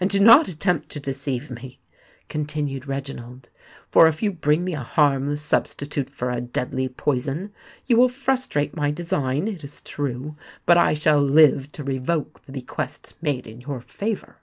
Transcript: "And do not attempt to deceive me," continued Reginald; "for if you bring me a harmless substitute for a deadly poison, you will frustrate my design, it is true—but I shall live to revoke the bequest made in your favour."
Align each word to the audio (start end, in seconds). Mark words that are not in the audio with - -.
"And 0.00 0.08
do 0.08 0.18
not 0.18 0.48
attempt 0.48 0.88
to 0.92 0.98
deceive 0.98 1.50
me," 1.50 1.78
continued 2.30 2.86
Reginald; 2.88 3.50
"for 3.90 4.08
if 4.08 4.22
you 4.22 4.32
bring 4.32 4.64
me 4.64 4.72
a 4.72 4.80
harmless 4.80 5.42
substitute 5.42 6.08
for 6.08 6.30
a 6.30 6.40
deadly 6.40 6.88
poison, 6.88 7.52
you 7.84 7.98
will 7.98 8.08
frustrate 8.08 8.74
my 8.74 8.90
design, 8.90 9.46
it 9.46 9.62
is 9.62 9.82
true—but 9.82 10.78
I 10.78 10.94
shall 10.94 11.20
live 11.20 11.70
to 11.72 11.84
revoke 11.84 12.42
the 12.46 12.52
bequest 12.52 13.12
made 13.20 13.46
in 13.46 13.60
your 13.60 13.82
favour." 13.82 14.38